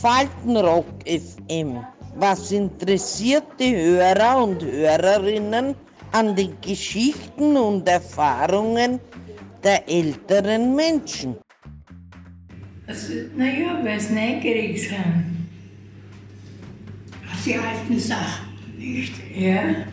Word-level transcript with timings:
Hören 0.00 0.28
Faltenrock 0.44 0.86
FM? 1.06 1.84
Was 2.16 2.52
interessiert 2.52 3.44
die 3.58 3.74
Hörer 3.74 4.42
und 4.42 4.62
Hörerinnen 4.62 5.74
an 6.12 6.36
den 6.36 6.52
Geschichten 6.60 7.56
und 7.56 7.88
Erfahrungen 7.88 9.00
der 9.62 9.88
älteren 9.88 10.74
Menschen? 10.74 11.36
Also, 12.86 13.12
naja, 13.36 13.80
weil 13.82 14.00
sie 14.00 14.14
neugierig 14.14 14.88
sind. 14.88 15.48
Auf 17.30 17.44
die 17.44 17.54
alten 17.54 17.98
Sachen, 17.98 18.48
nicht? 18.76 19.14
Ja. 19.34 19.84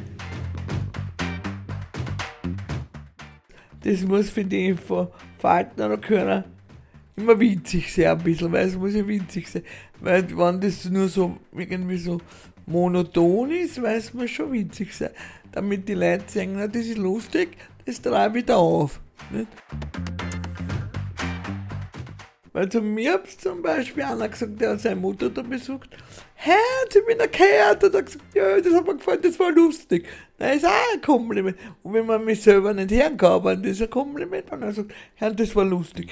Das 3.84 4.02
muss, 4.04 4.30
finde 4.30 4.56
ich, 4.56 4.80
von 4.80 5.08
Falten 5.38 6.02
können 6.02 6.55
immer 7.16 7.40
witzig 7.40 7.94
sein, 7.94 8.08
ein 8.08 8.24
bisschen, 8.24 8.52
weil 8.52 8.68
es 8.68 8.76
muss 8.76 8.94
ja 8.94 9.08
witzig 9.08 9.48
sein. 9.48 9.64
Weil 10.00 10.26
wenn 10.38 10.60
das 10.60 10.86
nur 10.90 11.08
so 11.08 11.38
irgendwie 11.54 11.98
so 11.98 12.20
monoton 12.66 13.52
ist, 13.52 13.82
weiß 13.82 14.14
man 14.14 14.28
schon 14.28 14.52
witzig 14.52 14.94
sein. 14.94 15.12
Damit 15.52 15.88
die 15.88 15.94
Leute 15.94 16.26
sagen, 16.28 16.54
na, 16.56 16.68
das 16.68 16.86
ist 16.86 16.98
lustig, 16.98 17.58
das 17.86 18.02
treibe 18.02 18.40
ich 18.40 18.46
da 18.46 18.58
auf. 18.58 19.00
Nicht? 19.32 19.48
Weil 22.56 22.70
zu 22.70 22.82
mir 22.82 23.16
hat 23.16 23.28
zum 23.28 23.62
Beispiel 23.62 24.04
einer 24.04 24.30
gesagt, 24.30 24.62
der 24.62 24.72
hat 24.72 24.80
seine 24.80 24.96
Mutter 24.96 25.30
da 25.30 25.42
besucht. 25.42 25.90
Herz, 26.36 26.96
ich 26.96 27.06
bin 27.06 27.20
erkehrt. 27.20 27.84
Und 27.84 27.94
er 27.94 27.98
hat 27.98 28.06
gesagt, 28.06 28.26
ja, 28.34 28.62
das 28.62 28.74
hat 28.74 28.88
mir 28.88 28.96
gefallen, 28.96 29.20
das 29.22 29.38
war 29.38 29.52
lustig. 29.52 30.08
Das 30.38 30.56
ist 30.56 30.66
auch 30.66 30.94
ein 30.94 31.02
Kompliment. 31.02 31.58
Und 31.84 31.94
wenn 31.94 32.06
man 32.06 32.24
mich 32.24 32.42
selber 32.42 32.74
nicht 32.74 32.92
hören 32.92 33.20
aber 33.20 33.58
das 33.58 33.72
ist 33.72 33.82
ein 33.82 33.90
Kompliment. 33.90 34.50
Und 34.54 34.62
er 34.62 34.72
sagt, 34.72 34.94
Herr, 35.16 35.32
das 35.32 35.54
war 35.54 35.66
lustig. 35.66 36.10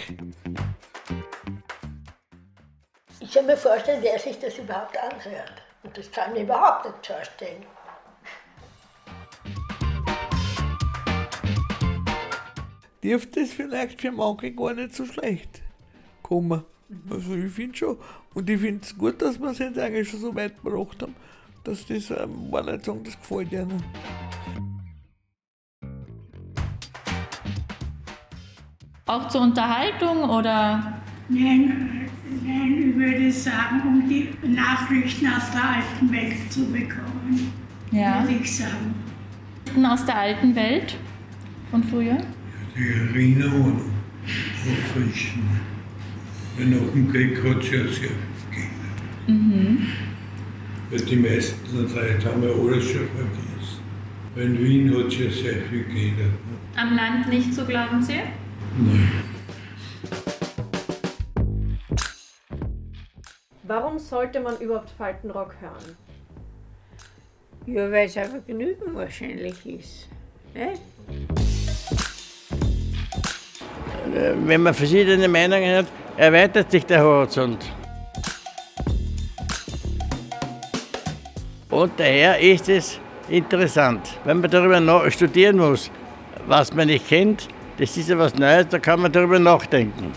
Ich 3.20 3.34
kann 3.34 3.46
mir 3.46 3.58
vorstellen, 3.58 4.02
wer 4.02 4.20
sich 4.20 4.40
das 4.40 4.58
überhaupt 4.58 4.98
anhört. 4.98 5.62
Und 5.84 5.98
das 5.98 6.12
kann 6.12 6.32
ich 6.32 6.40
mir 6.40 6.44
überhaupt 6.44 6.86
nicht 6.86 7.06
vorstellen. 7.06 7.66
Dürfte 13.04 13.42
es 13.42 13.54
vielleicht 13.54 14.00
für 14.00 14.12
manche 14.12 14.54
gar 14.54 14.74
nicht 14.74 14.96
so 14.96 15.06
schlecht 15.06 15.62
kommen. 16.22 16.64
Also 17.10 17.36
ich 17.36 17.52
finde 17.52 17.78
schon. 17.78 17.98
Und 18.34 18.50
ich 18.50 18.60
finde 18.60 18.84
es 18.84 18.98
gut, 18.98 19.22
dass 19.22 19.40
wir 19.40 19.50
es 19.50 19.60
jetzt 19.60 19.78
eigentlich 19.78 20.10
schon 20.10 20.22
so 20.22 20.36
weit 20.36 20.62
gebracht 20.64 21.02
haben, 21.02 21.16
dass 21.64 21.86
das, 21.86 22.10
ähm, 22.12 22.52
war 22.52 22.64
nicht 22.64 22.86
sagen, 22.86 23.04
das 23.04 23.20
gefällt 23.20 23.52
ihnen. 23.52 23.84
Auch 29.06 29.28
zur 29.28 29.42
Unterhaltung 29.42 30.24
oder? 30.30 31.02
Nein, 31.28 32.08
nein, 32.46 32.90
ich 32.90 32.96
würde 32.96 33.32
sagen, 33.32 33.82
um 33.86 34.08
die 34.08 34.30
Nachrichten 34.48 35.28
aus 35.28 35.52
der 35.52 35.62
alten 35.76 36.12
Welt 36.12 36.52
zu 36.52 36.66
bekommen, 36.72 37.52
Ja. 37.92 38.24
würde 38.24 38.36
ich 38.42 38.56
sagen. 38.58 38.96
Aus 39.86 40.06
der 40.06 40.18
alten 40.18 40.56
Welt 40.56 40.96
von 41.70 41.84
früher? 41.84 42.18
Die 42.78 42.88
Erinnerung 43.10 43.82
auffrischen. 44.24 45.44
Weil 46.58 46.68
nach 46.68 46.94
dem 46.94 47.12
Krieg 47.12 47.44
hat 47.44 47.58
es 47.62 47.72
ja 47.72 47.80
sehr 47.80 48.10
viel 48.52 48.70
gegeben. 49.28 49.88
Weil 50.92 51.00
die 51.02 51.16
meisten 51.18 51.76
Leute 51.78 52.30
haben 52.30 52.44
ja 52.44 52.50
alles 52.50 52.86
schon 52.86 53.08
vergessen. 53.10 53.82
Weil 54.36 54.46
in 54.46 54.64
Wien 54.64 54.98
hat 54.98 55.08
es 55.08 55.18
ja 55.20 55.30
sehr 55.30 55.62
viel 55.70 55.84
geändert. 55.86 56.32
Am 56.78 56.96
Land 56.96 57.28
nicht 57.30 57.54
so, 57.54 57.66
glauben 57.66 58.02
Sie? 58.02 58.20
Nein. 58.78 59.24
Warum 63.64 63.98
sollte 63.98 64.40
man 64.40 64.58
überhaupt 64.58 64.90
Faltenrock 64.92 65.56
hören? 65.62 65.98
Ja, 67.66 67.90
weil 67.92 68.08
es 68.08 68.18
ein 68.18 68.30
Vergnügen 68.30 68.94
wahrscheinlich 68.94 69.66
ist. 69.66 70.10
Ne? 70.54 70.74
wenn 74.14 74.62
man 74.62 74.74
verschiedene 74.74 75.28
Meinungen 75.28 75.78
hat, 75.78 75.86
erweitert 76.18 76.70
sich 76.72 76.86
der 76.86 77.04
Horizont. 77.04 77.66
Und 81.70 81.92
daher 81.98 82.40
ist 82.40 82.70
es 82.70 83.00
interessant, 83.30 84.20
wenn 84.24 84.40
man 84.42 84.52
darüber 84.52 84.80
noch 84.80 85.10
studieren 85.10 85.58
muss, 85.58 85.90
was 86.46 86.74
man 86.74 86.88
nicht 86.88 87.08
kennt, 87.08 87.48
das 87.78 87.98
ist 87.98 88.10
ja 88.10 88.18
was 88.18 88.36
Neues, 88.36 88.68
da 88.70 88.80
kann 88.80 89.02
man 89.02 89.12
darüber 89.12 89.40
nachdenken. 89.40 90.14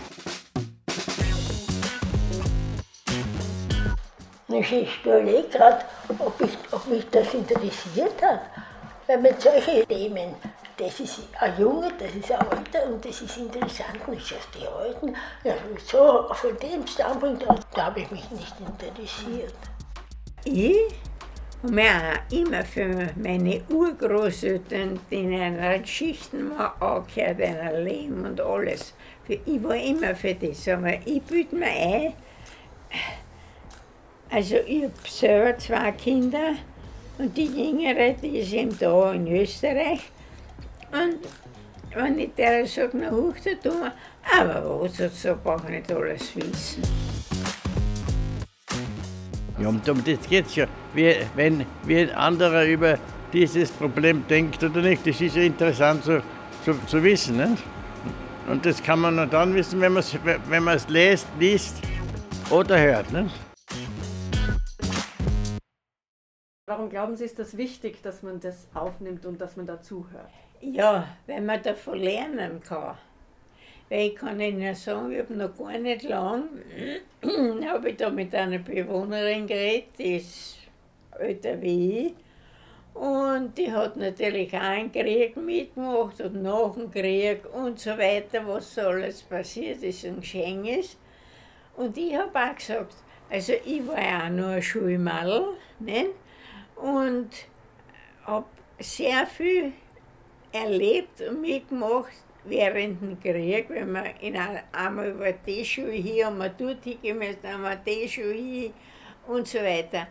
Ich, 4.49 5.05
überlege 5.05 5.47
gerade, 5.49 5.85
ob, 6.19 6.41
ich, 6.41 6.57
ob 6.71 6.87
mich 6.87 7.05
das 7.11 7.33
interessiert 7.33 8.21
hat. 8.21 8.41
Weil 9.05 9.21
mit 9.21 9.41
solchen 9.41 9.87
Themen, 9.87 10.35
das 10.77 10.99
ist 10.99 11.19
ein 11.39 11.53
Junge, 11.59 11.91
das 11.97 12.13
ist 12.13 12.31
ein 12.31 12.39
Alter 12.39 12.85
und 12.87 13.05
das 13.05 13.21
ist 13.21 13.37
interessant, 13.37 14.07
nicht 14.09 14.31
erst 14.31 14.49
die 14.55 14.67
Alten. 14.67 15.15
Ja, 15.43 15.53
so 15.85 16.27
von 16.33 16.57
dem 16.57 16.85
Standpunkt 16.85 17.47
aus, 17.47 17.59
da 17.73 17.85
habe 17.85 18.01
ich 18.01 18.11
mich 18.11 18.29
nicht 18.31 18.55
interessiert. 18.59 19.53
Ich 20.43 20.75
habe 21.63 21.73
mich 21.73 21.85
auch 21.85 22.31
immer 22.31 22.65
für 22.65 23.09
meine 23.15 23.61
Urgroßeltern, 23.69 24.99
die 25.09 25.15
in 25.15 25.33
einer 25.33 25.79
Geschichten 25.79 26.49
mal 26.49 26.73
angehört, 26.79 27.41
einer 27.41 27.79
Leben 27.79 28.25
und 28.25 28.39
alles. 28.39 28.93
Ich 29.27 29.63
war 29.63 29.75
immer 29.75 30.15
für 30.15 30.35
das, 30.35 30.67
aber 30.67 30.93
ich 31.05 31.21
bilde 31.23 31.55
mir 31.55 31.65
ein, 31.65 32.13
also 34.29 34.55
ich 34.65 34.83
habe 34.83 34.93
selber 35.07 35.57
zwei 35.57 35.91
Kinder 35.93 36.55
und 37.17 37.35
die 37.35 37.45
Jüngere, 37.45 38.13
die 38.13 38.39
ist 38.39 38.53
eben 38.53 38.77
da 38.77 39.13
in 39.13 39.27
Österreich. 39.27 40.01
Und 40.91 41.19
wenn 41.93 42.19
ich 42.19 42.33
der 42.35 42.65
sage, 42.65 42.91
na 42.93 43.11
hoch, 43.11 43.35
da 43.43 43.69
tun 43.69 43.81
wir, 43.81 43.93
aber 44.39 44.81
was, 44.81 45.21
so 45.21 45.35
brauche 45.41 45.65
ich 45.67 45.79
nicht 45.79 45.91
alles 45.91 46.35
wissen. 46.35 47.06
Ja, 49.67 49.71
um 49.71 49.81
um 49.89 50.03
das 50.03 50.29
geht 50.29 50.45
es 50.45 50.55
ja. 50.55 50.65
Wie, 50.93 51.13
wenn 51.35 51.65
wie 51.83 51.99
ein 51.99 52.11
anderer 52.11 52.63
über 52.65 52.97
dieses 53.33 53.69
Problem 53.71 54.25
denkt 54.27 54.63
oder 54.63 54.81
nicht, 54.81 55.05
das 55.05 55.19
ist 55.19 55.35
ja 55.35 55.41
interessant 55.41 56.05
zu, 56.05 56.23
zu, 56.63 56.73
zu 56.85 57.03
wissen. 57.03 57.35
Nicht? 57.35 57.63
Und 58.47 58.65
das 58.65 58.81
kann 58.81 58.99
man 58.99 59.17
nur 59.17 59.25
dann 59.25 59.53
wissen, 59.53 59.81
wenn 59.81 59.91
man 59.91 59.99
es 59.99 60.17
wenn 60.23 60.63
man's 60.63 60.87
liest, 60.87 61.27
liest 61.37 61.81
oder 62.49 62.79
hört. 62.79 63.11
Nicht? 63.11 63.35
Warum 66.65 66.89
glauben 66.89 67.17
Sie, 67.17 67.25
ist 67.25 67.37
das 67.37 67.57
wichtig, 67.57 68.01
dass 68.01 68.23
man 68.23 68.39
das 68.39 68.67
aufnimmt 68.73 69.25
und 69.25 69.41
dass 69.41 69.57
man 69.57 69.65
dazuhört? 69.65 70.31
Ja, 70.61 71.07
weil 71.25 71.41
man 71.41 71.61
davon 71.61 71.97
lernen 71.99 72.61
kann. 72.61 72.97
Weil 73.89 74.07
ich 74.07 74.15
kann 74.15 74.39
Ihnen 74.39 74.75
sagen, 74.75 75.11
ich 75.11 75.19
habe 75.19 75.33
noch 75.33 75.57
gar 75.57 75.77
nicht 75.77 76.03
lang, 76.03 76.43
habe 77.67 77.89
ich 77.89 77.97
da 77.97 78.09
mit 78.09 78.35
einer 78.35 78.59
Bewohnerin 78.59 79.47
geredet, 79.47 79.89
die 79.97 80.17
ist 80.17 80.57
älter 81.17 81.61
wie 81.61 82.07
ich. 82.07 82.13
Und 82.93 83.57
die 83.57 83.71
hat 83.71 83.95
natürlich 83.95 84.53
auch 84.53 84.61
einen 84.61 84.91
Krieg 84.91 85.37
mitgemacht 85.37 86.19
und 86.19 86.41
nach 86.41 86.73
dem 86.73 86.91
Krieg 86.91 87.41
und 87.53 87.79
so 87.79 87.91
weiter, 87.91 88.45
was 88.47 88.73
so 88.73 88.81
alles 88.81 89.21
passiert 89.21 89.83
ist 89.83 90.03
und 90.03 90.21
geschehen 90.21 90.65
ist. 90.65 90.97
Und 91.75 91.95
ich 91.95 92.15
habe 92.15 92.37
auch 92.37 92.55
gesagt, 92.55 92.95
also 93.29 93.53
ich 93.63 93.87
war 93.87 94.01
ja 94.01 94.25
auch 94.25 94.29
nur 94.29 94.47
ein 94.47 94.61
Schulmadel, 94.63 95.53
ne? 95.79 96.07
und 96.75 97.29
habe 98.25 98.45
sehr 98.79 99.25
viel 99.27 99.73
erlebt 100.51 101.21
und 101.21 101.41
mitgemacht 101.41 102.11
während 102.49 103.01
dem 103.01 103.19
Krieg, 103.19 103.69
wenn 103.69 103.91
wir 103.91 104.13
in 104.21 104.35
einer, 104.35 104.63
einmal 104.71 105.09
über 105.09 105.31
die 105.31 105.63
Schule 105.63 105.91
hier 105.91 106.29
man 106.29 106.51
dort 106.57 106.83
hingemessen, 106.83 107.45
einmal 107.45 107.79
die 107.85 108.07
Schule 108.07 108.33
hier 108.33 108.71
und 109.27 109.47
so 109.47 109.59
weiter. 109.59 110.07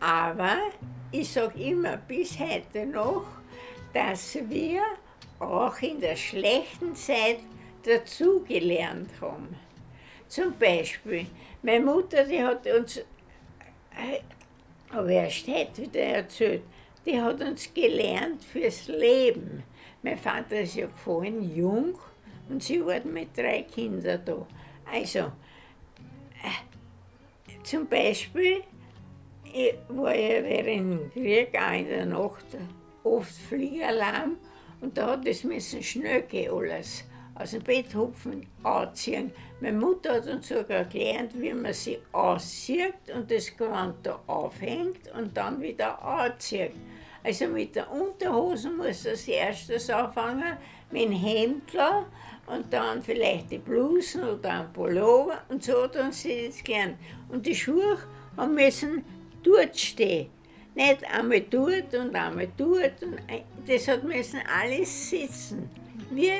Aber 0.00 0.56
ich 1.10 1.30
sage 1.30 1.58
immer 1.62 1.96
bis 1.96 2.38
heute 2.38 2.86
noch, 2.86 3.24
dass 3.92 4.38
wir 4.48 4.82
auch 5.38 5.80
in 5.80 6.00
der 6.00 6.16
schlechten 6.16 6.94
Zeit 6.94 7.38
dazugelernt 7.84 9.10
haben. 9.20 9.56
Zum 10.28 10.56
Beispiel, 10.58 11.26
meine 11.62 11.84
Mutter, 11.84 12.24
die 12.24 12.42
hat 12.42 12.66
uns, 12.66 12.98
äh, 12.98 14.20
aber 14.90 15.08
erst 15.08 15.46
heute 15.48 15.82
wieder 15.82 16.00
erzählt, 16.00 16.62
die 17.06 17.20
hat 17.20 17.40
uns 17.40 17.72
gelernt 17.72 18.42
fürs 18.42 18.88
Leben. 18.88 19.62
Mein 20.04 20.18
Vater 20.18 20.60
ist 20.60 20.76
ja 20.76 20.86
gefallen, 20.86 21.56
jung, 21.56 21.94
und 22.50 22.62
sie 22.62 22.84
war 22.84 23.00
mit 23.04 23.34
drei 23.34 23.62
Kindern 23.62 24.20
da. 24.22 24.46
Also, 24.92 25.20
äh, 25.20 25.30
zum 27.62 27.88
Beispiel, 27.88 28.62
ich 29.44 29.74
war 29.88 30.14
ja 30.14 30.44
während 30.44 30.66
dem 30.66 31.10
Krieg 31.10 31.58
auch 31.58 31.72
in 31.72 31.88
der 31.88 32.04
Nacht 32.04 32.44
oft 33.02 33.32
Fliegeralarm 33.32 34.36
und 34.82 34.98
da 34.98 35.12
hat 35.12 35.26
es 35.26 35.42
müssen 35.42 35.82
schnell 35.82 36.20
gehen 36.24 36.52
alles. 36.52 37.04
aus 37.34 37.50
dem 37.50 37.62
Bett 37.62 37.94
hupfen, 37.94 38.46
anziehen. 38.62 39.32
Meine 39.60 39.78
Mutter 39.78 40.14
hat 40.14 40.26
uns 40.26 40.48
sogar 40.48 40.84
gelernt, 40.84 41.32
wie 41.34 41.52
man 41.52 41.72
sie 41.72 41.98
auszieht 42.12 42.94
und 43.14 43.30
das 43.30 43.56
Gewand 43.56 44.04
da 44.04 44.20
aufhängt 44.26 45.10
und 45.16 45.36
dann 45.36 45.60
wieder 45.60 46.00
anzieht. 46.02 46.72
Also 47.24 47.46
mit 47.48 47.74
der 47.74 47.90
Unterhose 47.90 48.70
muss 48.70 49.04
das 49.04 49.26
erstes 49.26 49.88
anfangen, 49.88 50.58
mit 50.90 51.04
dem 51.04 51.12
Hemd 51.12 51.72
und 52.46 52.70
dann 52.70 53.02
vielleicht 53.02 53.50
die 53.50 53.58
Blusen 53.58 54.22
oder 54.22 54.60
ein 54.60 54.72
Pullover 54.74 55.42
und 55.48 55.64
so 55.64 55.86
tun 55.86 56.12
sie 56.12 56.48
das 56.48 56.62
gern. 56.62 56.98
Und 57.30 57.46
die 57.46 57.54
Schuhe 57.54 57.98
haben 58.36 58.54
müssen 58.54 59.02
dort 59.42 59.76
stehen. 59.78 60.28
Nicht 60.74 61.02
einmal 61.10 61.40
dort 61.40 61.94
und 61.94 62.14
einmal 62.14 62.48
dort. 62.58 63.02
Und 63.02 63.18
das 63.66 63.88
hat 63.88 64.04
müssen 64.04 64.40
alles 64.60 65.10
sitzen. 65.10 65.70
Wie 66.10 66.30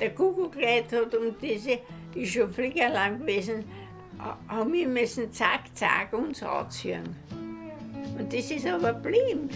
der 0.00 0.14
Kuckuckleid 0.14 0.90
hat 0.92 1.14
um 1.14 1.36
diese, 1.38 1.80
ist 2.14 2.32
schon 2.32 2.50
früher 2.50 2.88
lang 2.88 3.18
gewesen, 3.18 3.64
haben 4.48 4.72
wir 4.72 4.88
müssen 4.88 5.30
zack, 5.32 5.64
zack 5.74 6.14
uns 6.14 6.42
anziehen. 6.42 7.14
Und 8.18 8.32
das 8.32 8.50
ist 8.50 8.66
aber 8.66 8.94
blind. 8.94 9.52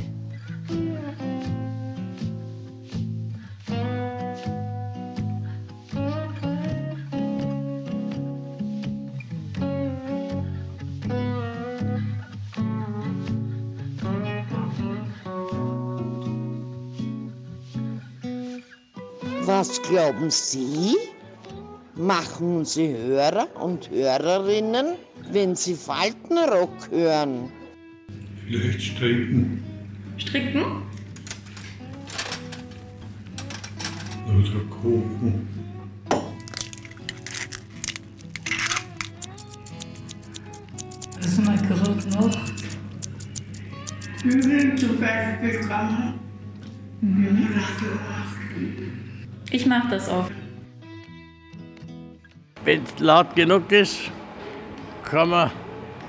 Was 19.46 19.82
glauben 19.82 20.30
Sie? 20.30 20.96
Machen 21.94 22.64
Sie 22.64 22.88
Hörer 22.96 23.48
und 23.60 23.90
Hörerinnen, 23.90 24.96
wenn 25.30 25.54
Sie 25.54 25.74
Faltenrock 25.74 26.90
hören? 26.90 27.52
Vielleicht 28.46 28.80
stricken 28.80 29.63
Stricken? 30.16 30.64
oder 34.26 34.60
kochen. 34.70 35.48
Was 41.20 41.38
man 41.38 41.56
gerade 41.56 42.08
noch? 42.10 42.36
Bügeln 44.22 44.76
zum 44.78 45.00
Beispiel 45.00 45.60
Radio 47.54 47.98
achten. 48.10 49.26
Ich 49.50 49.66
mache 49.66 49.88
das 49.90 50.08
oft. 50.08 50.32
Wenn 52.64 52.82
es 52.82 52.98
laut 52.98 53.36
genug 53.36 53.70
ist, 53.70 54.10
kann 55.04 55.28
man 55.28 55.50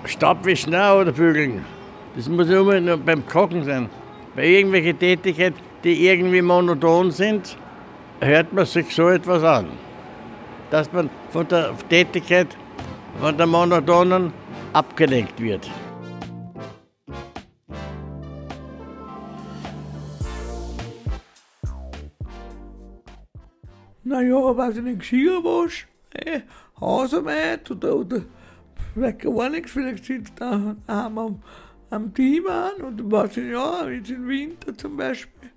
Staub 0.06 0.46
wischen 0.46 0.74
oder 1.02 1.12
bügeln. 1.12 1.66
Das 2.16 2.30
muss 2.30 2.50
unbedingt 2.50 2.86
nur 2.86 2.98
beim 2.98 3.28
Kochen 3.28 3.66
sein. 3.66 3.90
Bei 4.36 4.48
irgendwelchen 4.48 4.98
Tätigkeiten, 4.98 5.60
die 5.84 6.08
irgendwie 6.08 6.42
monoton 6.42 7.12
sind, 7.12 7.58
hört 8.22 8.54
man 8.54 8.66
sich 8.66 8.96
so 8.96 9.10
etwas 9.10 9.44
an. 9.44 9.68
Dass 10.72 10.92
man 10.94 11.10
von 11.32 11.46
der 11.50 11.74
Tätigkeit, 11.90 12.48
von 13.20 13.38
der 13.38 13.48
monotonen, 13.48 14.32
abgelenkt 14.72 15.42
wird. 15.42 15.70
Naja, 24.04 24.56
weiß 24.56 24.78
ich 24.78 24.84
nicht, 24.84 25.00
Geschirr 25.00 25.44
wasch, 25.44 25.88
eh, 26.14 26.42
Hausarbeit 26.80 27.70
oder, 27.72 27.96
oder 27.96 28.22
vielleicht 28.94 29.20
gar 29.20 29.50
nichts, 29.50 29.72
vielleicht 29.72 30.06
sitzt 30.06 30.34
da 30.40 30.76
am, 30.88 31.42
am 31.90 32.14
Team 32.14 32.48
an 32.48 32.82
und 32.82 33.12
weiß 33.12 33.38
ich, 33.38 33.52
ja, 33.52 33.88
jetzt 33.90 34.10
im 34.10 34.28
Winter 34.28 34.78
zum 34.78 34.98
Beispiel. 34.98 35.50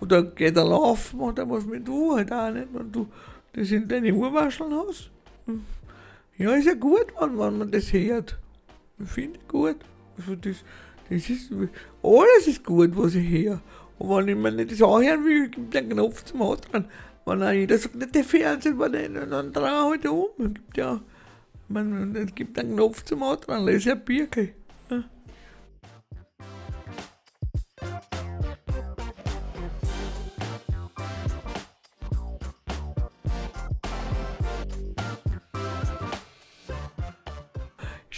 Oder 0.00 0.22
geht 0.22 0.56
er 0.56 0.64
laufen 0.64 1.20
oder 1.20 1.48
was 1.48 1.64
mit 1.64 1.86
du 1.86 2.14
halt 2.14 2.32
auch 2.32 2.50
nicht, 2.50 2.68
wenn 2.72 2.92
du 2.92 3.08
das 3.52 3.70
in 3.70 3.88
deine 3.88 4.12
Urwascheln 4.12 4.72
hast. 4.74 5.10
Hm. 5.46 5.64
Ja, 6.36 6.54
ist 6.54 6.66
ja 6.66 6.74
gut, 6.74 7.06
wenn, 7.18 7.38
wenn 7.38 7.58
man 7.58 7.70
das 7.70 7.92
hört. 7.92 8.38
Ich 8.98 9.08
finde 9.08 9.38
gut. 9.48 9.76
Also 10.18 10.34
das, 10.36 10.56
das 11.08 11.30
ist, 11.30 11.50
alles 12.02 12.46
ist 12.46 12.64
gut, 12.64 12.90
was 12.94 13.14
ich 13.14 13.28
höre. 13.28 13.60
Und 13.98 14.10
wenn 14.10 14.28
ich 14.28 14.36
mir 14.36 14.52
nicht 14.52 14.72
das 14.72 14.82
anhören 14.82 15.24
will, 15.24 15.48
gibt 15.48 15.74
es 15.74 15.80
einen 15.80 15.90
Knopf 15.90 16.24
zum 16.24 16.42
Antragen. 16.42 16.86
Wenn 17.24 17.42
auch 17.42 17.50
jeder 17.50 17.78
sagt, 17.78 17.94
nicht 17.94 18.14
der 18.14 18.24
Fernseher 18.24 18.78
war 18.78 18.88
nicht, 18.88 19.10
dann 19.14 19.52
dreh 19.52 19.62
halt 19.62 20.06
um. 20.06 20.28
Es 20.38 20.54
gibt 20.54 20.76
ja, 20.76 21.00
man, 21.68 22.14
es 22.14 22.34
gibt 22.34 22.58
einen 22.58 22.74
Knopf 22.74 23.02
zum 23.04 23.22
Antragen, 23.22 23.66
ja 23.78 23.92
ein 23.92 24.04
Birkel. 24.04 24.50
Ja. 24.90 25.04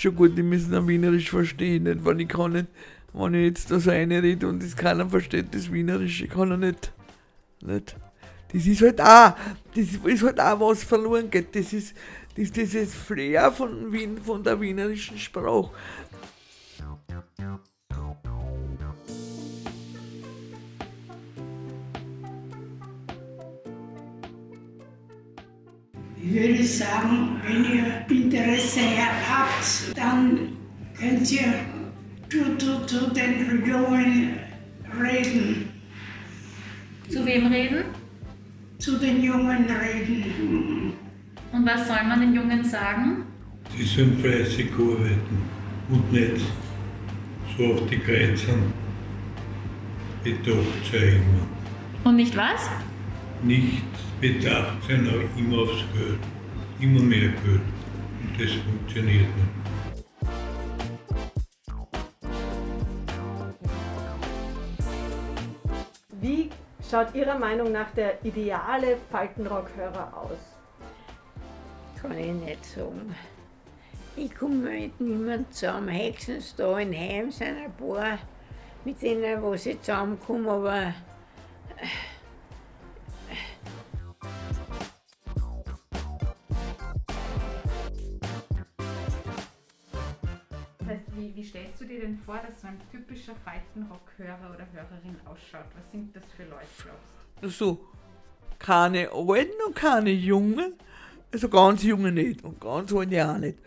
Schon 0.01 0.15
gut, 0.15 0.37
die 0.37 0.43
müssen 0.43 0.75
auch 0.75 0.87
Wienerisch 0.87 1.31
verstehen, 1.31 1.85
nicht? 1.85 2.05
Wenn 2.05 2.21
ich 2.21 2.29
kann 2.29 2.53
nicht, 2.53 2.67
wenn 3.13 3.35
ich 3.35 3.47
jetzt 3.47 3.71
das 3.71 3.89
eine 3.89 4.23
rede 4.23 4.49
und 4.49 4.63
es 4.63 4.77
keiner 4.77 5.09
versteht, 5.09 5.55
das 5.55 5.73
Wienerisch, 5.73 6.23
ich 6.23 6.31
kann 6.31 6.51
er 6.51 6.57
nicht, 6.57 6.93
nicht. 7.61 7.97
Das 8.53 8.67
ist 8.67 8.81
halt 8.81 9.01
auch, 9.01 9.35
das 9.75 9.87
ist 10.05 10.23
halt 10.23 10.41
auch 10.41 10.61
was 10.61 10.85
verloren 10.85 11.31
geht, 11.31 11.55
das 11.55 11.73
ist, 11.73 11.95
das, 12.37 12.53
dieses 12.53 12.95
Flair 12.95 13.51
von 13.53 13.93
Wien, 13.93 14.19
von 14.19 14.43
der 14.43 14.61
wienerischen 14.61 15.19
Sprache. 15.19 15.71
Ich 26.39 26.45
würde 26.45 26.65
sagen, 26.65 27.41
wenn 27.45 27.65
ihr 27.65 27.85
Interesse 28.09 28.81
habt, 29.29 29.99
dann 29.99 30.51
könnt 30.97 31.33
ihr 31.33 31.53
zu, 32.31 32.57
zu, 32.57 32.87
zu 32.87 33.11
den 33.11 33.67
Jungen 33.67 34.39
reden. 35.03 35.69
Zu 37.09 37.27
wem 37.27 37.49
reden? 37.49 37.87
Zu 38.79 39.01
den 39.01 39.25
Jungen 39.25 39.65
reden. 39.65 40.93
Und 41.51 41.67
was 41.67 41.89
soll 41.89 42.05
man 42.07 42.21
den 42.21 42.33
Jungen 42.33 42.63
sagen? 42.63 43.25
Sie 43.77 43.83
sollen 43.83 44.17
fleißig 44.19 44.71
arbeiten 44.75 45.43
und 45.91 46.13
nicht 46.13 46.41
so 47.57 47.73
auf 47.73 47.91
die 47.91 47.99
Grenzen 47.99 48.73
bedacht 50.23 50.93
sein 50.93 51.15
immer. 51.15 52.09
Und 52.09 52.15
nicht 52.15 52.37
was? 52.37 52.71
Nicht 53.43 53.83
bedacht 54.21 54.83
sein, 54.89 55.09
aber 55.09 55.23
immer 55.39 55.63
aufs 55.63 55.85
Geld. 55.93 56.19
Immer 56.81 57.03
mehr 57.03 57.29
Geld. 57.29 57.61
Und 58.21 58.41
das 58.41 58.51
funktioniert 58.53 59.27
nicht. 59.27 59.59
Wie 66.21 66.51
schaut 66.91 67.15
Ihrer 67.15 67.39
Meinung 67.39 67.71
nach 67.71 67.91
der 67.93 68.25
ideale 68.25 68.97
Faltenrockhörer 69.11 70.13
aus? 70.17 70.39
Kann 72.01 72.19
ich 72.19 72.33
nicht 72.33 72.65
sagen. 72.65 73.15
Ich 74.17 74.35
komme 74.35 74.71
mit 74.71 75.01
niemandem 75.01 75.51
zusammen. 75.51 75.91
Höchstens 75.91 76.57
da 76.57 76.79
in 76.79 76.93
Heim 76.93 77.31
sind 77.31 77.57
ein 77.57 77.73
paar, 77.73 78.19
mit 78.85 79.01
denen 79.01 79.41
wo 79.43 79.55
ich 79.55 79.81
zusammenkomme, 79.81 80.51
aber 80.51 80.95
wie, 91.19 91.35
wie 91.35 91.45
stellst 91.45 91.81
du 91.81 91.85
dir 91.85 92.01
denn 92.01 92.19
vor, 92.19 92.39
dass 92.39 92.61
so 92.61 92.69
ein 92.69 92.81
typischer 92.91 93.35
Faltenrockhörer 93.45 94.55
oder 94.55 94.67
Hörerin 94.73 95.17
ausschaut? 95.25 95.67
Was 95.77 95.91
sind 95.91 96.15
das 96.15 96.25
für 96.37 96.45
Leute, 96.45 96.67
glaubst 96.83 97.43
du? 97.43 97.49
So, 97.49 97.85
keine 98.59 99.11
Alten 99.13 99.63
und 99.67 99.75
keine 99.75 100.11
Jungen, 100.11 100.75
also 101.33 101.49
ganz 101.49 101.83
Junge 101.83 102.13
nicht 102.13 102.43
und 102.45 102.61
ganz 102.61 102.93
Alte 102.93 103.29
auch 103.29 103.39
nicht. 103.39 103.59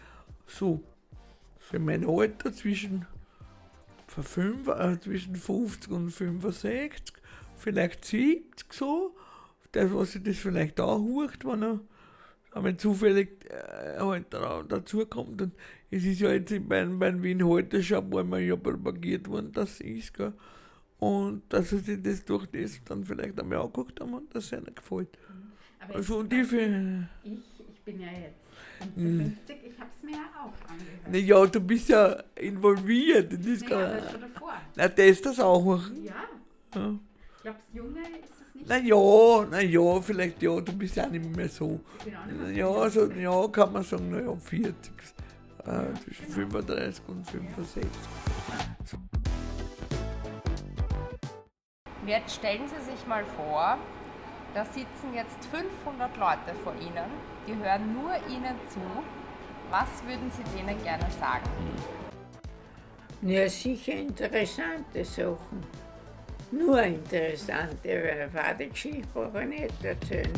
So, 0.48 0.81
für 1.60 1.79
mein 1.79 2.08
Alter 2.08 2.53
zwischen, 2.53 3.05
fünf, 4.08 4.67
äh, 4.67 5.00
zwischen 5.00 5.36
50 5.36 5.91
und 5.91 6.12
65, 6.12 7.13
vielleicht 7.55 8.05
70 8.05 8.74
so. 8.74 9.15
Das, 9.72 9.93
was 9.93 10.12
sich 10.12 10.24
das 10.24 10.38
vielleicht 10.38 10.81
auch 10.81 11.00
hucht, 11.00 11.46
wenn 11.46 11.63
er 11.63 11.79
wenn 12.53 12.77
zufällig 12.77 13.46
äh, 13.50 14.00
halt 14.00 14.25
da, 14.31 14.63
dazukommt. 14.63 15.41
Und 15.41 15.53
es 15.89 16.03
ist 16.05 16.20
ja 16.20 16.31
jetzt 16.31 16.53
beim, 16.67 17.00
beim 17.00 17.22
Wien 17.24 17.43
heute 17.46 17.81
schon 17.84 18.00
ein 18.05 18.10
paar 18.10 18.24
Mal 18.24 18.41
ja 18.41 18.55
propagiert 18.55 19.27
worden, 19.29 19.51
dass 19.51 19.75
es 19.75 19.81
ist. 19.81 20.13
Gell? 20.13 20.34
Und 21.00 21.43
dass 21.50 21.70
sie 21.70 21.79
sich 21.79 22.01
das 22.03 22.24
durch 22.25 22.46
das 22.48 22.79
dann 22.86 23.03
vielleicht 23.05 23.39
einmal 23.39 23.60
angeguckt 23.60 24.00
haben 24.01 24.13
und 24.13 24.34
dass 24.36 24.46
es 24.46 24.51
ihnen 24.51 24.74
gefällt. 24.75 25.17
Aber 25.79 25.96
Also 25.96 26.22
jetzt 26.22 26.34
ungefähr. 26.34 27.10
Ich, 27.24 27.31
ich 27.74 27.81
bin 27.81 28.00
ja 28.01 28.08
jetzt 28.08 28.41
Hm. 28.96 29.36
50, 29.46 29.58
ich 29.63 29.79
habe 29.79 29.89
es 29.96 30.03
mir 30.03 30.13
ja 30.13 30.25
auch 30.39 30.70
angehört. 30.70 31.01
Na 31.12 31.17
ja, 31.20 31.46
du 31.46 31.60
bist 31.62 31.89
ja 31.89 32.13
involviert. 32.36 33.31
Das 33.31 33.46
ist 33.46 33.70
Naja, 33.70 33.91
aber 34.00 34.10
schon 34.10 34.22
davor. 34.22 34.53
na, 34.75 34.88
das 34.88 35.22
das 35.22 35.39
auch. 35.39 35.79
Ja, 36.03 36.13
Ja. 36.74 37.00
glaubst 37.43 37.62
du, 37.72 37.77
Junge 37.77 38.00
ist? 38.00 38.40
Na 38.67 38.77
ja, 38.77 39.45
na 39.49 39.61
ja, 39.61 40.01
vielleicht 40.01 40.41
ja, 40.41 40.59
du 40.59 40.73
bist 40.73 40.95
ja 40.95 41.07
nicht 41.07 41.35
mehr 41.35 41.49
so. 41.49 41.79
Ich 41.99 42.05
bin 42.05 42.15
auch 42.15 42.25
nicht 42.25 42.37
Na 42.41 42.49
ja, 42.49 42.69
also, 42.69 43.11
ja, 43.11 43.47
kann 43.47 43.73
man 43.73 43.83
sagen, 43.83 44.09
naja, 44.11 44.35
40. 44.35 44.93
Äh, 45.65 45.93
zwischen 46.03 46.27
35 46.27 47.03
und 47.07 47.27
65. 47.29 47.83
Jetzt 52.07 52.35
stellen 52.35 52.63
Sie 52.67 52.91
sich 52.91 53.05
mal 53.07 53.23
vor, 53.37 53.77
da 54.53 54.65
sitzen 54.65 55.13
jetzt 55.13 55.45
500 55.51 56.17
Leute 56.17 56.57
vor 56.63 56.73
Ihnen, 56.81 57.11
die 57.47 57.55
hören 57.55 57.93
nur 57.93 58.15
Ihnen 58.27 58.55
zu. 58.69 58.79
Was 59.69 60.03
würden 60.05 60.31
Sie 60.31 60.43
denen 60.57 60.81
gerne 60.83 61.07
sagen? 61.19 61.49
Ja, 63.21 63.47
sicher 63.47 63.93
interessante 63.93 65.05
Sachen. 65.05 65.63
Nur 66.51 66.84
interessante, 66.84 67.88
weil 67.88 68.29
Vatertschi 68.29 69.03
brauche 69.13 69.43
ich 69.43 69.48
nicht 69.48 69.86
erzählen. 69.86 70.34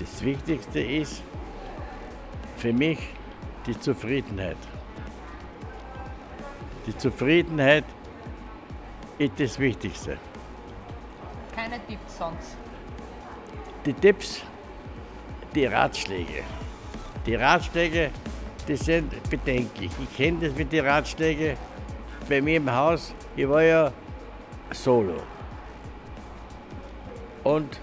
Das 0.00 0.24
Wichtigste 0.24 0.80
ist 0.80 1.22
für 2.56 2.72
mich 2.72 2.98
die 3.66 3.78
Zufriedenheit. 3.78 4.56
Die 6.86 6.96
Zufriedenheit 6.98 7.84
ist 9.18 9.32
das 9.38 9.58
Wichtigste. 9.58 10.18
Keine 11.54 11.78
Tipps 11.86 12.18
sonst. 12.18 12.56
Die 13.84 13.92
Tipps, 13.92 14.42
die 15.54 15.66
Ratschläge. 15.66 16.42
Die 17.24 17.36
Ratschläge, 17.36 18.10
die 18.66 18.76
sind 18.76 19.30
bedenklich. 19.30 19.92
Ich 20.02 20.16
kenne 20.16 20.48
das 20.48 20.56
mit 20.56 20.72
den 20.72 20.84
Ratschlägen 20.84 21.56
bei 22.28 22.40
mir 22.40 22.56
im 22.56 22.74
Haus. 22.74 23.14
Ich 23.36 23.48
war 23.48 23.62
ja 23.62 23.92
solo. 24.72 25.22
Und 27.44 27.78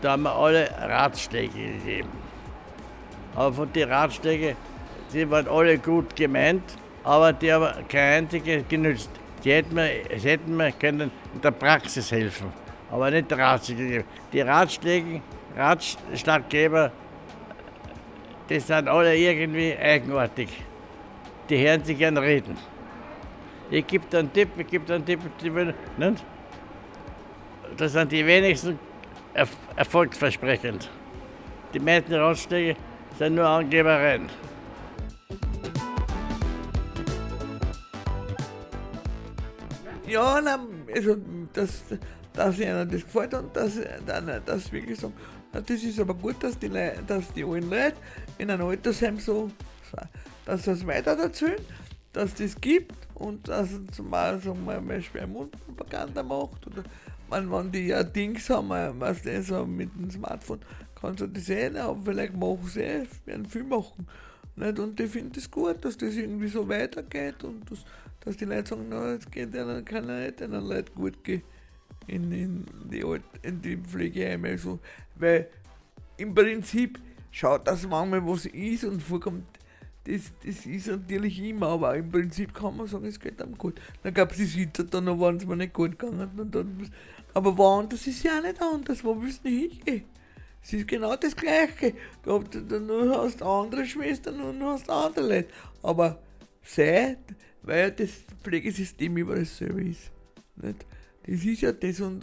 da 0.00 0.12
haben 0.12 0.22
wir 0.22 0.34
alle 0.34 0.70
Ratschläge 0.80 1.52
gegeben. 1.52 2.08
Aber 3.34 3.52
von 3.52 3.72
den 3.72 3.88
Ratschlägen, 3.90 4.56
die 5.12 5.30
waren 5.30 5.46
alle 5.48 5.78
gut 5.78 6.16
gemeint, 6.16 6.62
aber 7.04 7.32
die 7.32 7.52
haben 7.52 7.86
kein 7.88 8.24
einziges 8.24 8.64
genützt. 8.68 9.10
Die 9.44 9.52
hätten 9.52 9.74
mir, 9.74 9.88
hätten 10.08 10.56
mir 10.56 10.72
können 10.72 11.10
in 11.34 11.40
der 11.40 11.50
Praxis 11.50 12.10
helfen, 12.10 12.52
aber 12.90 13.10
nicht 13.10 13.32
Ratschläge. 13.32 14.04
Die 14.32 14.40
Ratschläge, 14.40 15.20
Ratschlaggeber, 15.56 16.90
die 18.48 18.60
sind 18.60 18.88
alle 18.88 19.16
irgendwie 19.16 19.76
eigenartig. 19.76 20.48
Die 21.48 21.58
hören 21.58 21.84
sich 21.84 21.98
gern 21.98 22.16
reden. 22.16 22.56
Ich 23.70 23.86
gebe 23.86 24.04
dir 24.06 24.18
einen 24.18 24.32
Tipp, 24.32 24.48
ich 24.58 24.66
gebe 24.66 24.84
dir 24.84 24.94
einen 24.96 25.06
Tipp, 25.06 25.20
nicht? 25.96 26.24
Das 27.76 27.92
sind 27.92 28.10
die 28.10 28.26
wenigsten 28.26 28.78
erf 29.32 29.56
erfolgsversprechend. 29.76 30.90
Die 31.72 31.78
meisten 31.78 32.12
Ratschläge 32.14 32.76
sind 33.16 33.36
nur 33.36 33.46
Angebereien. 33.46 34.28
Ja, 40.06 40.40
na, 40.42 40.58
also, 40.92 41.16
dass, 41.52 41.84
dass 42.32 42.58
ihnen 42.58 42.90
das 42.90 43.04
gefällt 43.04 43.34
und 43.34 43.54
dass, 43.54 43.78
dann, 44.04 44.42
dass 44.44 44.72
wirklich 44.72 44.98
na, 45.52 45.60
das 45.60 45.82
ist 45.82 46.00
aber 46.00 46.14
gut, 46.14 46.42
dass 46.42 46.58
die, 46.58 46.66
Lei- 46.66 46.98
dass 47.06 47.32
die 47.32 47.44
alten 47.44 47.70
Leute 47.70 47.94
in 48.38 48.50
einem 48.50 48.66
Altersheim 48.66 49.20
so, 49.20 49.48
dass 50.44 50.62
das 50.62 50.84
weiter 50.84 51.16
erzählen, 51.16 51.60
dass 52.12 52.34
das 52.34 52.60
gibt 52.60 52.92
und 53.20 53.46
dass 53.48 53.70
es 53.72 53.80
zumal 53.92 54.42
wir, 54.42 54.54
mal 54.54 55.02
Schwermundpropaganda 55.02 56.22
macht 56.22 56.66
oder 56.66 56.82
man, 57.28 57.50
wenn 57.50 57.70
die 57.70 57.88
ja 57.88 58.02
Dings 58.02 58.50
haben, 58.50 58.70
was 58.98 59.22
die 59.22 59.40
so 59.42 59.66
mit 59.66 59.94
dem 59.94 60.10
Smartphone, 60.10 60.60
kannst 61.00 61.20
du 61.20 61.26
das 61.26 61.46
sehen, 61.46 61.76
aber 61.76 62.00
vielleicht 62.04 62.34
machen 62.34 62.66
sie 62.66 62.80
eh, 62.80 63.06
werden 63.26 63.46
viel 63.46 63.64
machen. 63.64 64.06
Nicht? 64.56 64.78
Und 64.78 64.98
ich 64.98 65.10
finde 65.10 65.38
es 65.38 65.50
gut, 65.50 65.84
dass 65.84 65.96
das 65.96 66.16
irgendwie 66.16 66.48
so 66.48 66.68
weitergeht 66.68 67.44
und 67.44 67.70
das, 67.70 67.80
dass 68.20 68.36
die 68.36 68.46
Leute 68.46 68.70
sagen, 68.70 68.86
na, 68.88 69.12
es 69.12 69.30
geht 69.30 69.52
kann 69.52 70.08
ja 70.08 70.20
nicht 70.20 70.40
den 70.40 70.52
Leuten 70.52 70.94
gut 70.94 71.22
gehen 71.22 71.42
in, 72.06 72.32
in, 72.32 72.66
die, 72.90 73.04
in 73.42 73.62
die 73.62 73.76
Pflegeheime. 73.76 74.58
So. 74.58 74.80
Weil 75.14 75.48
im 76.16 76.34
Prinzip 76.34 76.98
schaut 77.30 77.66
das 77.66 77.86
manchmal, 77.86 78.26
was 78.26 78.46
ist 78.46 78.84
und 78.84 79.02
vorkommt, 79.02 79.46
das, 80.04 80.32
das 80.44 80.66
ist 80.66 80.86
natürlich 80.86 81.38
immer, 81.40 81.68
aber 81.68 81.96
im 81.96 82.10
Prinzip 82.10 82.54
kann 82.54 82.76
man 82.76 82.86
sagen, 82.86 83.04
es 83.06 83.20
geht 83.20 83.40
einem 83.40 83.56
gut. 83.56 83.80
Dann 84.02 84.14
gab 84.14 84.30
es 84.32 84.38
die 84.38 84.44
Situation, 84.44 85.06
da 85.06 85.18
waren 85.18 85.36
es 85.36 85.46
mir 85.46 85.56
nicht 85.56 85.74
gut 85.74 85.98
gegangen. 85.98 86.30
Und 86.36 86.54
dann, 86.54 86.90
aber 87.34 87.56
woanders 87.56 88.06
ist 88.06 88.22
ja 88.22 88.38
auch 88.38 88.42
nicht 88.42 88.60
anders. 88.60 89.04
Wo 89.04 89.20
willst 89.20 89.44
du 89.44 89.48
denn 89.48 89.58
hingehen? 89.58 90.04
Es 90.62 90.72
ist 90.72 90.88
genau 90.88 91.16
das 91.16 91.36
Gleiche. 91.36 91.94
Du, 92.22 92.38
du, 92.38 92.62
du 92.62 93.14
hast 93.14 93.42
andere 93.42 93.84
Schwestern 93.86 94.40
und 94.40 94.60
du 94.60 94.66
hast 94.66 94.88
andere 94.88 95.26
Leute. 95.26 95.48
Aber 95.82 96.22
sei, 96.62 97.16
weil 97.62 97.80
ja 97.80 97.90
das 97.90 98.10
Pflegesystem 98.42 99.16
überall 99.16 99.44
selber 99.44 99.80
ist. 99.80 100.10
Nicht? 100.56 100.86
Das 101.26 101.44
ist 101.44 101.60
ja 101.60 101.72
das 101.72 102.00
und 102.00 102.20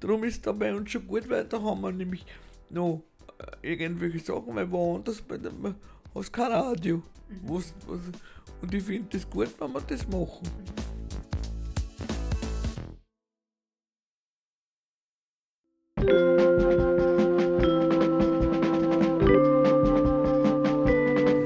darum, 0.00 0.24
ist 0.24 0.46
da 0.46 0.52
bei 0.52 0.74
uns 0.74 0.90
schon 0.90 1.06
gut, 1.06 1.28
weil 1.28 1.44
da 1.44 1.62
haben 1.62 1.80
wir 1.80 1.92
nämlich 1.92 2.26
noch 2.70 3.02
äh, 3.38 3.72
irgendwelche 3.72 4.18
Sachen, 4.18 4.54
weil 4.54 4.70
woanders 4.70 5.22
bei 5.22 5.38
dem, 5.38 5.74
hast 6.14 6.32
kein 6.32 6.52
Radio. 6.52 7.02
Was, 7.42 7.74
was, 7.86 8.00
und 8.60 8.74
ich 8.74 8.82
finde 8.82 9.08
das 9.10 9.28
gut, 9.28 9.48
wenn 9.58 9.72
wir 9.72 9.80
das 9.80 10.06
machen. 10.08 10.48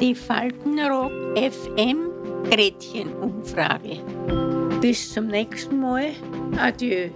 Die 0.01 0.15
Faltenrock 0.15 1.13
FM 1.37 2.11
Gretchenumfrage. 2.51 4.03
Bis 4.81 5.13
zum 5.13 5.27
nächsten 5.27 5.81
Mal. 5.81 6.13
Adieu. 6.59 7.11